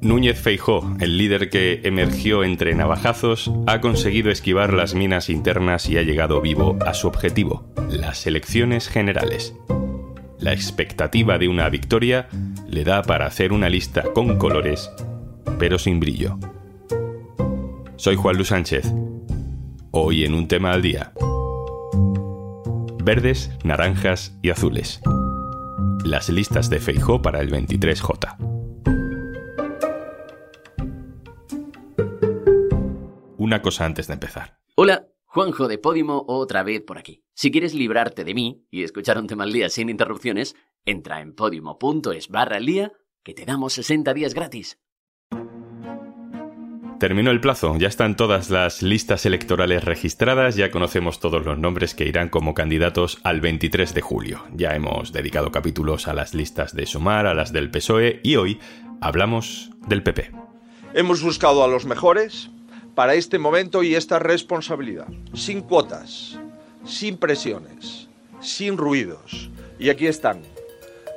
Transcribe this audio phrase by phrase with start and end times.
[0.00, 5.98] Núñez Feijó, el líder que emergió entre navajazos, ha conseguido esquivar las minas internas y
[5.98, 9.54] ha llegado vivo a su objetivo, las elecciones generales.
[10.38, 12.28] La expectativa de una victoria
[12.68, 14.90] le da para hacer una lista con colores,
[15.58, 16.38] pero sin brillo.
[17.96, 18.90] Soy Juan Luis Sánchez.
[19.90, 21.12] Hoy en un tema al día.
[23.02, 25.00] Verdes, naranjas y azules.
[26.04, 28.47] Las listas de Feijó para el 23J.
[33.48, 34.58] Una cosa antes de empezar.
[34.74, 37.24] Hola, Juanjo de Podimo otra vez por aquí.
[37.32, 41.34] Si quieres librarte de mí y escuchar un tema al día sin interrupciones, entra en
[41.34, 44.78] podimo.es barra al día que te damos 60 días gratis.
[47.00, 51.94] Terminó el plazo, ya están todas las listas electorales registradas, ya conocemos todos los nombres
[51.94, 54.44] que irán como candidatos al 23 de julio.
[54.52, 58.60] Ya hemos dedicado capítulos a las listas de Sumar, a las del PSOE y hoy
[59.00, 60.32] hablamos del PP.
[60.92, 62.50] Hemos buscado a los mejores
[62.98, 66.36] para este momento y esta responsabilidad, sin cuotas,
[66.84, 68.08] sin presiones,
[68.40, 69.52] sin ruidos.
[69.78, 70.42] Y aquí están,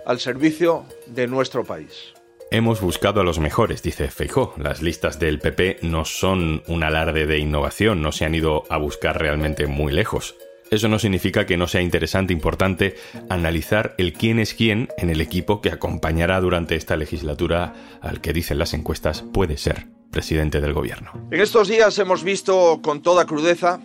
[0.06, 2.14] al servicio de nuestro país.
[2.52, 4.54] Hemos buscado a los mejores, dice Feijó.
[4.58, 8.78] Las listas del PP no son un alarde de innovación, no se han ido a
[8.78, 10.36] buscar realmente muy lejos.
[10.70, 12.95] Eso no significa que no sea interesante, importante,
[13.28, 18.34] analizar el quién es quién en el equipo que acompañará durante esta legislatura al que
[18.34, 21.12] dicen las encuestas puede ser presidente del gobierno.
[21.31, 23.80] En estos días hemos visto con toda crudeza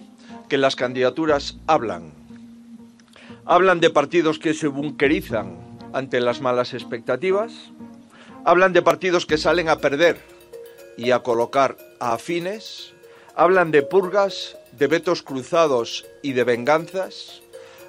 [0.49, 2.13] que las candidaturas hablan.
[3.45, 5.57] Hablan de partidos que se bunkerizan
[5.93, 7.71] ante las malas expectativas,
[8.47, 10.21] Hablan de partidos que salen a perder
[10.97, 12.95] y a colocar a afines.
[13.35, 17.43] Hablan de purgas, de vetos cruzados y de venganzas.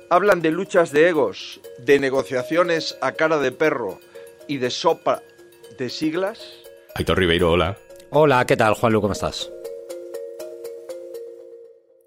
[0.09, 3.99] Hablan de luchas de egos, de negociaciones a cara de perro
[4.47, 5.21] y de sopa
[5.77, 6.39] de siglas.
[6.95, 7.77] Aitor Ribeiro, hola.
[8.11, 9.01] Hola, ¿qué tal, Juanlu?
[9.01, 9.51] ¿Cómo estás?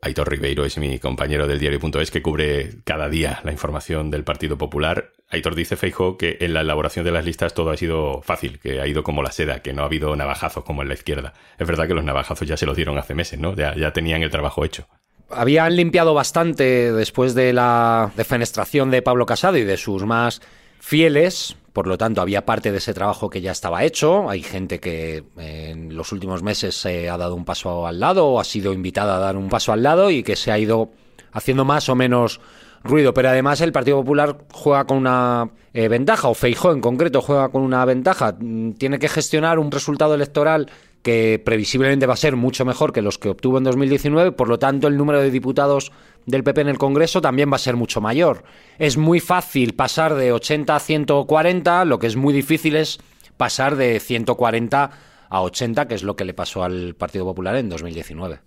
[0.02, 4.56] Aitor Ribeiro es mi compañero del diario.es que cubre cada día la información del Partido
[4.56, 8.58] Popular Aitor dice Feijo que en la elaboración de las listas todo ha sido fácil,
[8.58, 11.34] que ha ido como la seda, que no ha habido navajazos como en la izquierda.
[11.56, 13.54] Es verdad que los navajazos ya se los dieron hace meses, ¿no?
[13.54, 14.88] Ya, ya tenían el trabajo hecho.
[15.30, 20.42] Habían limpiado bastante después de la defenestración de Pablo Casado y de sus más
[20.80, 24.28] fieles, por lo tanto había parte de ese trabajo que ya estaba hecho.
[24.28, 28.41] Hay gente que en los últimos meses se ha dado un paso al lado o
[28.41, 30.91] ha sido invitada a dar un paso al lado y que se ha ido
[31.32, 32.41] haciendo más o menos
[32.82, 33.14] ruido.
[33.14, 37.48] Pero además el Partido Popular juega con una eh, ventaja, o Feijó en concreto juega
[37.50, 38.34] con una ventaja.
[38.38, 40.69] Mm, tiene que gestionar un resultado electoral
[41.02, 44.58] que previsiblemente va a ser mucho mejor que los que obtuvo en 2019, por lo
[44.58, 45.92] tanto el número de diputados
[46.26, 48.44] del PP en el Congreso también va a ser mucho mayor.
[48.78, 52.98] Es muy fácil pasar de 80 a 140, lo que es muy difícil es
[53.36, 54.90] pasar de 140
[55.30, 58.40] a 80, que es lo que le pasó al Partido Popular en 2019.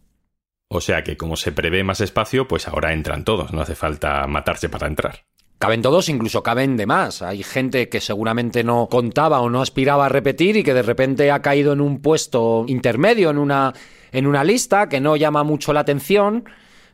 [0.67, 4.25] O sea que como se prevé más espacio, pues ahora entran todos, no hace falta
[4.27, 5.25] matarse para entrar.
[5.63, 7.21] Caben todos, incluso caben de más.
[7.21, 11.31] Hay gente que seguramente no contaba o no aspiraba a repetir y que de repente
[11.31, 13.71] ha caído en un puesto intermedio en una,
[14.11, 16.43] en una lista que no llama mucho la atención.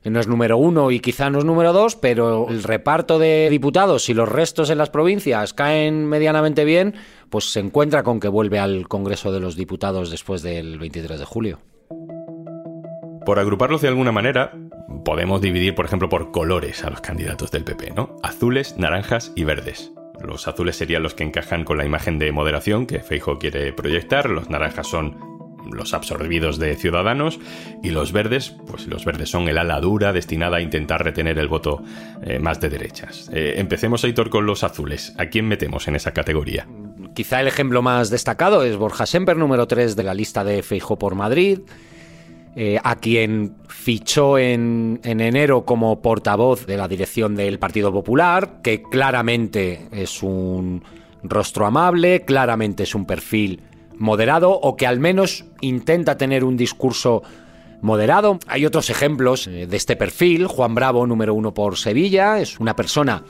[0.03, 4.07] No es número uno y quizá no es número dos, pero el reparto de diputados
[4.07, 6.94] y los restos en las provincias caen medianamente bien,
[7.31, 11.25] pues se encuentra con que vuelve al Congreso de los Diputados después del 23 de
[11.25, 11.59] julio.
[13.25, 14.53] Por agruparlos de alguna manera,
[15.09, 18.15] podemos dividir, por ejemplo, por colores a los candidatos del PP, ¿no?
[18.21, 19.91] Azules, naranjas y verdes.
[20.23, 24.29] Los azules serían los que encajan con la imagen de moderación que Feijo quiere proyectar,
[24.29, 25.17] los naranjas son
[25.71, 27.39] los absorbidos de Ciudadanos
[27.81, 31.47] y los verdes, pues los verdes son el ala dura destinada a intentar retener el
[31.47, 31.81] voto
[32.21, 33.31] eh, más de derechas.
[33.33, 35.15] Eh, empecemos, Aitor, con los azules.
[35.17, 36.67] ¿A quién metemos en esa categoría?
[37.15, 40.99] Quizá el ejemplo más destacado es Borja Semper, número 3 de la lista de Feijo
[40.99, 41.61] por Madrid.
[42.55, 48.61] Eh, a quien fichó en, en, enero como portavoz de la dirección del Partido Popular,
[48.63, 50.83] que claramente es un
[51.21, 53.62] rostro amable, claramente es un perfil
[53.97, 57.21] moderado o que al menos intenta tener un discurso
[57.81, 58.39] moderado.
[58.47, 60.47] Hay otros ejemplos eh, de este perfil.
[60.47, 63.24] Juan Bravo, número uno por Sevilla, es una persona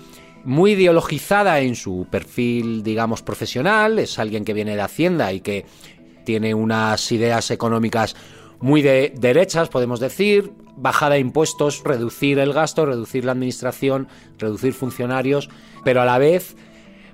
[0.46, 5.66] muy ideologizada en su perfil, digamos, profesional, es alguien que viene de Hacienda y que
[6.24, 8.16] tiene unas ideas económicas
[8.60, 14.08] muy de derechas, podemos decir, bajada de impuestos, reducir el gasto, reducir la administración,
[14.38, 15.50] reducir funcionarios,
[15.84, 16.56] pero a la vez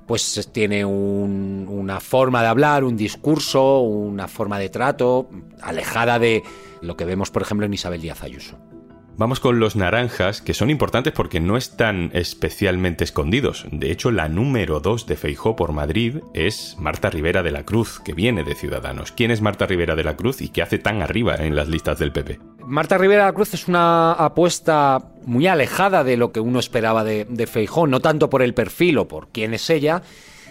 [0.06, 5.30] pues tiene una forma de hablar, un discurso, una forma de trato
[5.62, 6.44] alejada de
[6.81, 8.75] lo que vemos, por ejemplo, en Isabel Díaz Ayuso.
[9.17, 13.65] Vamos con los naranjas, que son importantes porque no están especialmente escondidos.
[13.71, 18.01] De hecho, la número 2 de Feijó por Madrid es Marta Rivera de la Cruz,
[18.03, 19.13] que viene de Ciudadanos.
[19.13, 21.97] ¿Quién es Marta Rivera de la Cruz y qué hace tan arriba en las listas
[21.97, 22.41] del PP?
[22.65, 27.06] Marta Rivera de la Cruz es una apuesta muy alejada de lo que uno esperaba
[27.06, 30.01] de, de Feijó, no tanto por el perfil o por quién es ella,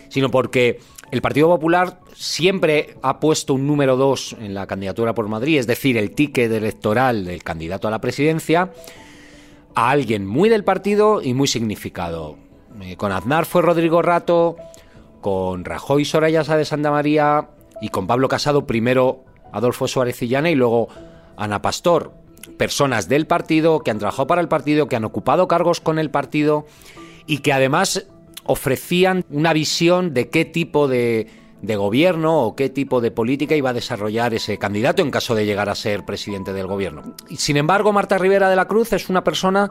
[0.08, 0.81] sino porque
[1.11, 5.67] el Partido Popular siempre ha puesto un número dos en la candidatura por Madrid, es
[5.67, 8.73] decir, el ticket electoral del candidato a la presidencia,
[9.75, 12.37] a alguien muy del partido y muy significado.
[12.83, 14.56] Eh, con Aznar fue Rodrigo Rato,
[15.21, 17.49] con Rajoy Soraya de Santa María
[17.81, 20.89] y con Pablo Casado primero Adolfo Suárez Illana y luego
[21.37, 22.12] Ana Pastor.
[22.59, 26.11] Personas del partido que han trabajado para el partido, que han ocupado cargos con el
[26.11, 26.67] partido
[27.27, 28.06] y que además
[28.44, 31.26] ofrecían una visión de qué tipo de,
[31.62, 35.69] gobierno o qué tipo de política iba a desarrollar ese candidato en caso de llegar
[35.70, 37.14] a ser presidente del gobierno.
[37.37, 39.70] Sin embargo, Marta Rivera de la Cruz es una persona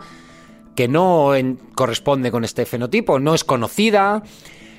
[0.75, 1.31] que no
[1.75, 4.23] corresponde con este fenotipo, no es conocida,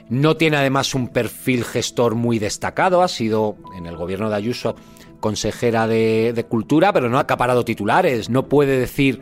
[0.09, 4.75] no tiene además un perfil gestor muy destacado, ha sido en el gobierno de Ayuso
[5.21, 9.21] consejera de, de Cultura, pero no ha acaparado titulares, no puede decir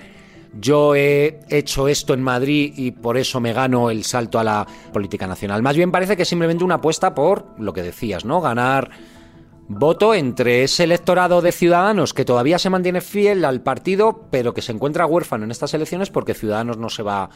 [0.59, 4.67] yo he hecho esto en Madrid y por eso me gano el salto a la
[4.93, 5.63] política nacional.
[5.63, 8.41] Más bien parece que es simplemente una apuesta por lo que decías, ¿no?
[8.41, 8.91] Ganar
[9.69, 14.63] voto entre ese electorado de Ciudadanos que todavía se mantiene fiel al partido, pero que
[14.63, 17.31] se encuentra huérfano en estas elecciones porque Ciudadanos no se va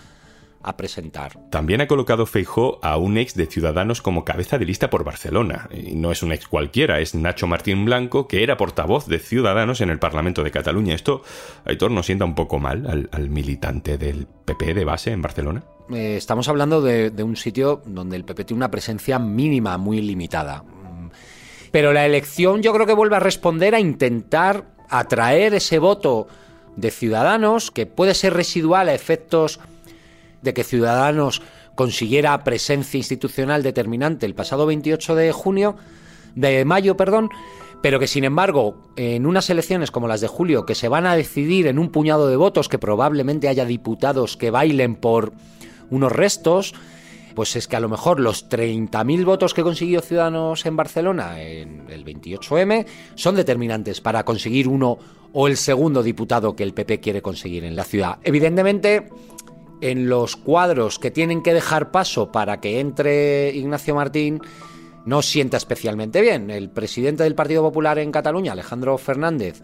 [0.62, 1.38] a presentar.
[1.50, 5.68] También ha colocado Feijó a un ex de Ciudadanos como cabeza de lista por Barcelona.
[5.72, 9.80] Y no es un ex cualquiera, es Nacho Martín Blanco, que era portavoz de Ciudadanos
[9.80, 10.94] en el Parlamento de Cataluña.
[10.94, 11.22] Esto,
[11.64, 15.64] Aitor, nos sienta un poco mal al, militante del PP de base en Barcelona.
[15.90, 20.00] Eh, estamos hablando de, de un sitio donde el PP tiene una presencia mínima, muy
[20.00, 20.64] limitada.
[21.70, 26.28] Pero la elección yo creo que vuelve a responder a intentar atraer ese voto
[26.76, 29.60] de ciudadanos que puede ser residual a efectos
[30.46, 31.42] de que Ciudadanos
[31.74, 35.76] consiguiera presencia institucional determinante el pasado 28 de junio,
[36.34, 37.28] de mayo, perdón,
[37.82, 41.14] pero que sin embargo, en unas elecciones como las de julio, que se van a
[41.14, 45.34] decidir en un puñado de votos, que probablemente haya diputados que bailen por
[45.90, 46.74] unos restos,
[47.34, 51.84] pues es que a lo mejor los 30.000 votos que consiguió Ciudadanos en Barcelona en
[51.90, 54.98] el 28M son determinantes para conseguir uno
[55.34, 58.18] o el segundo diputado que el PP quiere conseguir en la ciudad.
[58.22, 59.10] Evidentemente,
[59.80, 64.40] en los cuadros que tienen que dejar paso para que entre Ignacio Martín
[65.04, 66.50] no sienta especialmente bien.
[66.50, 69.62] El presidente del Partido Popular en Cataluña, Alejandro Fernández,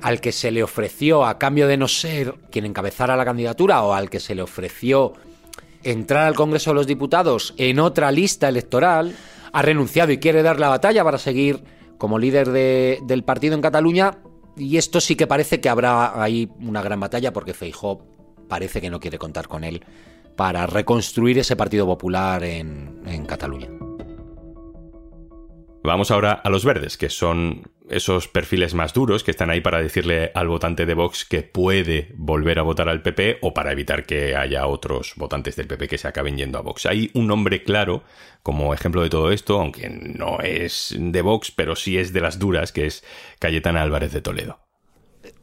[0.00, 3.92] al que se le ofreció, a cambio de no ser quien encabezara la candidatura, o
[3.92, 5.12] al que se le ofreció
[5.82, 9.14] entrar al Congreso de los Diputados en otra lista electoral,
[9.52, 11.64] ha renunciado y quiere dar la batalla para seguir
[11.98, 14.18] como líder del partido en Cataluña.
[14.56, 18.19] Y esto sí que parece que habrá ahí una gran batalla porque Feijóo
[18.50, 19.82] parece que no quiere contar con él
[20.36, 23.68] para reconstruir ese Partido Popular en, en Cataluña.
[25.82, 29.80] Vamos ahora a los verdes, que son esos perfiles más duros que están ahí para
[29.80, 34.04] decirle al votante de Vox que puede volver a votar al PP o para evitar
[34.04, 36.86] que haya otros votantes del PP que se acaben yendo a Vox.
[36.86, 38.04] Hay un nombre claro
[38.42, 42.38] como ejemplo de todo esto, aunque no es de Vox, pero sí es de las
[42.38, 43.02] duras, que es
[43.38, 44.60] Cayetana Álvarez de Toledo.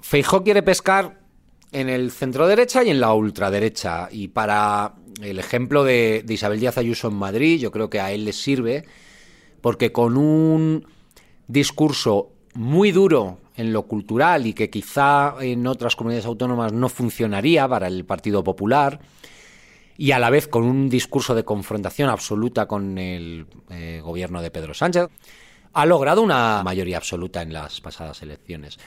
[0.02, 1.27] Feijó quiere pescar
[1.72, 4.10] en el centro derecha y en la ultraderecha.
[4.12, 8.26] Y para el ejemplo de, Isabel Díaz Ayuso en Madrid, yo creo que a él
[8.26, 8.86] le sirve,
[9.62, 10.88] porque con un
[11.48, 17.68] discurso muy duro en lo cultural y que quizá en otras comunidades autónomas no funcionaría
[17.68, 19.00] para el Partido Popular,
[20.00, 24.52] y a la vez con un discurso de confrontación absoluta con el eh, gobierno de
[24.52, 25.08] Pedro Sánchez,
[25.74, 28.78] ha logrado una mayoría absoluta en las pasadas elecciones.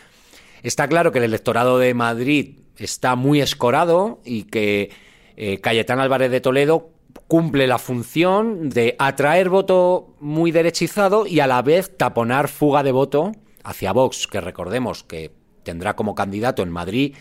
[0.63, 4.91] Está claro que el electorado de Madrid está muy escorado y que
[5.37, 6.91] eh, Cayetán Álvarez de Toledo
[7.29, 12.93] cumple la función de atraer voto muy derechizado y a la vez taponar fuga de
[12.93, 13.33] voto
[13.63, 15.33] hacia Vox, que recordemos que
[15.63, 17.15] tendrá como candidato en Madrid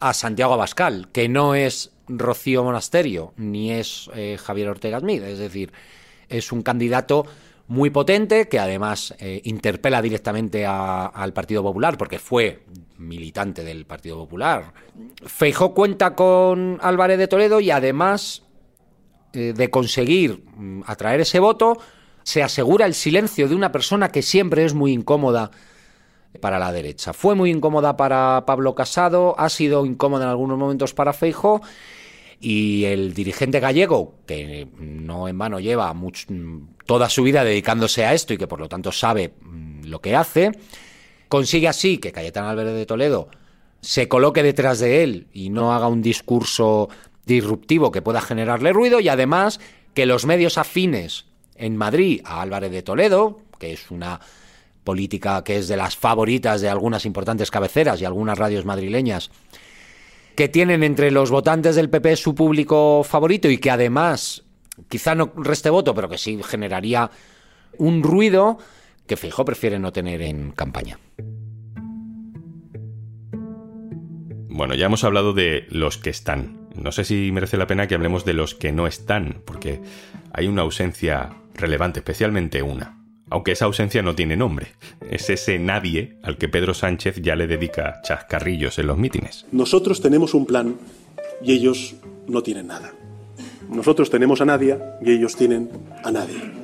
[0.00, 5.38] a Santiago Abascal, que no es Rocío Monasterio ni es eh, Javier Ortega Smith, es
[5.38, 5.72] decir,
[6.28, 7.26] es un candidato
[7.68, 12.64] muy potente que además eh, interpela directamente al Partido Popular porque fue
[12.96, 14.72] militante del Partido Popular.
[15.26, 18.42] Feijó cuenta con Álvarez de Toledo y además
[19.34, 21.76] eh, de conseguir mm, atraer ese voto,
[22.22, 25.50] se asegura el silencio de una persona que siempre es muy incómoda
[26.40, 27.12] para la derecha.
[27.12, 31.60] Fue muy incómoda para Pablo Casado, ha sido incómoda en algunos momentos para Feijó
[32.40, 35.94] y el dirigente gallego, que no en vano lleva
[36.86, 40.14] toda su vida dedicándose a esto y que por lo tanto sabe mm, lo que
[40.14, 40.52] hace,
[41.28, 43.28] consigue así que Cayetano Álvarez de Toledo
[43.80, 46.88] se coloque detrás de él y no haga un discurso
[47.26, 49.60] disruptivo que pueda generarle ruido y además
[49.94, 51.26] que los medios afines
[51.56, 54.20] en Madrid a Álvarez de Toledo, que es una
[54.84, 59.30] política que es de las favoritas de algunas importantes cabeceras y algunas radios madrileñas,
[60.38, 64.44] que tienen entre los votantes del PP su público favorito y que además,
[64.88, 67.10] quizá no reste voto, pero que sí generaría
[67.76, 68.56] un ruido
[69.08, 71.00] que Fijo prefiere no tener en campaña.
[74.48, 76.68] Bueno, ya hemos hablado de los que están.
[76.76, 79.80] No sé si merece la pena que hablemos de los que no están, porque
[80.32, 82.97] hay una ausencia relevante, especialmente una.
[83.30, 84.68] Aunque esa ausencia no tiene nombre.
[85.10, 89.46] Es ese nadie al que Pedro Sánchez ya le dedica chascarrillos en los mítines.
[89.52, 90.76] Nosotros tenemos un plan
[91.42, 92.92] y ellos no tienen nada.
[93.68, 95.70] Nosotros tenemos a Nadia y ellos tienen
[96.02, 96.58] a nadie.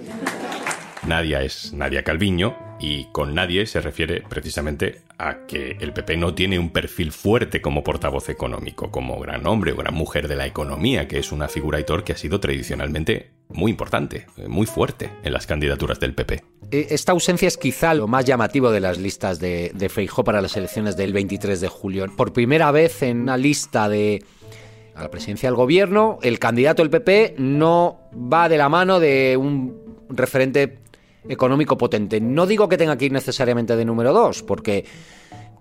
[1.07, 6.35] Nadia es Nadia Calviño y con nadie se refiere precisamente a que el PP no
[6.35, 10.47] tiene un perfil fuerte como portavoz económico, como gran hombre o gran mujer de la
[10.47, 15.33] economía, que es una figura Aitor que ha sido tradicionalmente muy importante, muy fuerte en
[15.33, 16.43] las candidaturas del PP.
[16.71, 20.41] E, esta ausencia es quizá lo más llamativo de las listas de, de Feijó para
[20.41, 22.07] las elecciones del 23 de julio.
[22.17, 24.23] Por primera vez en una lista de
[24.95, 29.37] a la presidencia del gobierno, el candidato del PP no va de la mano de
[29.37, 30.79] un referente
[31.29, 32.21] económico potente.
[32.21, 34.85] No digo que tenga que ir necesariamente de número dos, porque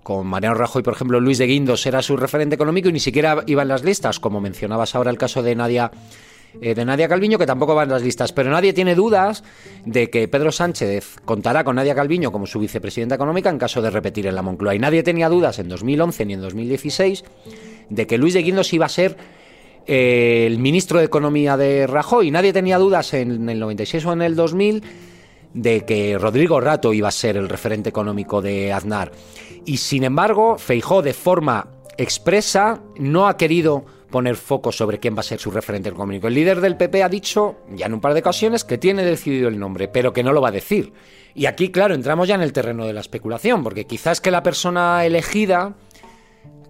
[0.04, 3.44] con Mariano Rajoy, por ejemplo, Luis de Guindos era su referente económico y ni siquiera
[3.48, 5.92] iba en las listas, como mencionabas ahora el caso de Nadia.
[6.62, 9.44] Eh, de Nadia Calviño, que tampoco va en las listas, pero nadie tiene dudas
[9.86, 13.90] de que Pedro Sánchez contará con Nadia Calviño como su vicepresidenta económica en caso de
[13.90, 14.76] repetir en la Moncloa.
[14.76, 17.24] Y nadie tenía dudas en 2011 ni en 2016
[17.90, 19.18] de que Luis de Guindos iba a ser
[19.88, 22.32] eh, el ministro de Economía de Rajoy.
[22.32, 24.84] Nadie tenía dudas en el 96 o en el 2000
[25.54, 29.12] de que Rodrigo Rato iba a ser el referente económico de Aznar.
[29.66, 31.68] Y sin embargo, Feijó de forma
[31.98, 36.28] expresa no ha querido poner foco sobre quién va a ser su referente económico.
[36.28, 39.50] El líder del PP ha dicho ya en un par de ocasiones que tiene decidido
[39.50, 40.94] el nombre, pero que no lo va a decir.
[41.34, 44.44] Y aquí, claro, entramos ya en el terreno de la especulación, porque quizás que la
[44.44, 45.74] persona elegida,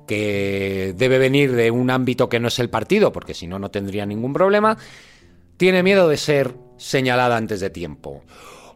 [0.07, 3.69] que debe venir de un ámbito que no es el partido, porque si no, no
[3.69, 4.77] tendría ningún problema,
[5.57, 8.23] tiene miedo de ser señalada antes de tiempo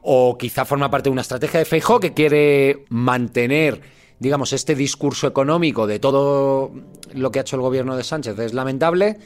[0.01, 3.81] o quizá forma parte de una estrategia de Feijóo que quiere mantener,
[4.19, 6.71] digamos, este discurso económico de todo
[7.13, 9.17] lo que ha hecho el gobierno de Sánchez es lamentable.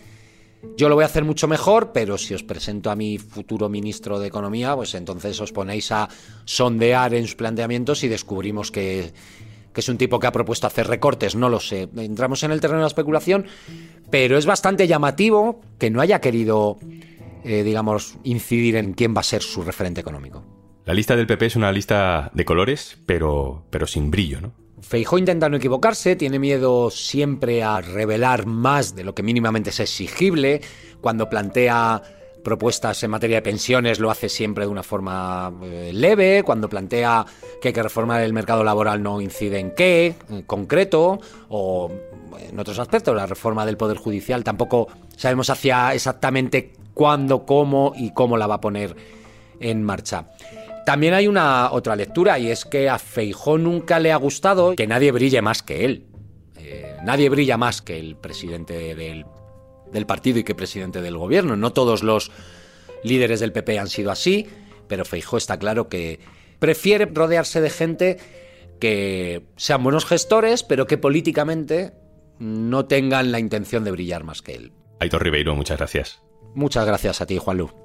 [0.77, 4.19] Yo lo voy a hacer mucho mejor, pero si os presento a mi futuro ministro
[4.19, 6.07] de Economía, pues entonces os ponéis a
[6.45, 9.12] sondear en sus planteamientos y descubrimos que,
[9.75, 11.89] es un tipo que ha propuesto hacer recortes, no lo sé.
[11.98, 13.48] Entramos en el terreno de la especulación,
[14.12, 16.77] pero es bastante llamativo que no haya querido,
[17.43, 20.43] eh, digamos, incidir en quién va a ser su referente económico.
[20.86, 24.53] La lista del PP es una lista de colores, pero, pero sin brillo, ¿no?
[24.81, 29.79] Feijó intenta no equivocarse, tiene miedo siempre a revelar más de lo que mínimamente es
[29.79, 30.61] exigible.
[31.00, 32.01] Cuando plantea
[32.43, 36.43] propuestas en materia de pensiones lo hace siempre de una forma eh, leve.
[36.43, 37.25] Cuando plantea
[37.61, 41.19] que hay que reformar el mercado laboral no incide en qué, en concreto,
[41.50, 41.91] o
[42.39, 43.15] en otros aspectos.
[43.15, 48.55] La reforma del Poder Judicial tampoco sabemos hacia exactamente cuándo, cómo y cómo la va
[48.55, 48.95] a poner
[49.59, 50.25] en marcha.
[50.85, 54.88] También hay una otra lectura y es que a Feijó nunca le ha gustado que
[54.88, 56.05] nadie brille más que él.
[56.57, 59.25] Eh, nadie brilla más que el presidente del,
[59.91, 61.55] del partido y que presidente del gobierno.
[61.55, 62.31] No todos los
[63.03, 64.47] líderes del PP han sido así,
[64.88, 66.19] pero Feijó está claro que
[66.59, 68.17] prefiere rodearse de gente
[68.79, 71.93] que sean buenos gestores, pero que políticamente
[72.39, 74.71] no tengan la intención de brillar más que él.
[75.00, 76.21] Aitor Ribeiro, muchas gracias.
[76.55, 77.80] Muchas gracias a ti, Juanlu.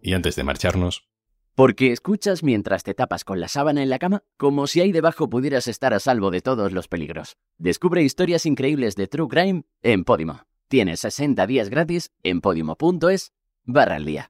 [0.00, 1.08] Y antes de marcharnos...
[1.54, 5.28] Porque escuchas mientras te tapas con la sábana en la cama, como si ahí debajo
[5.28, 7.36] pudieras estar a salvo de todos los peligros.
[7.58, 10.46] Descubre historias increíbles de True Crime en Podimo.
[10.68, 13.32] Tienes 60 días gratis en podimo.es
[13.64, 14.29] barra al día.